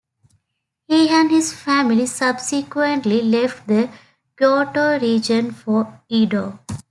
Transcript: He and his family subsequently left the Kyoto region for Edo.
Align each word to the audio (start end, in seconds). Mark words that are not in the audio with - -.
He 0.87 1.09
and 1.09 1.29
his 1.29 1.53
family 1.53 2.07
subsequently 2.07 3.21
left 3.21 3.67
the 3.67 3.91
Kyoto 4.35 4.97
region 4.99 5.51
for 5.51 6.01
Edo. 6.09 6.57